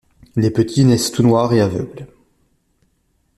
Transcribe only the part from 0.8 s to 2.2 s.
naissent tout noir et aveugle.